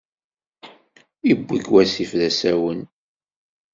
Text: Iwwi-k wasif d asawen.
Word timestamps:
Iwwi-k 1.31 1.67
wasif 1.73 2.11
d 2.19 2.21
asawen. 2.29 2.81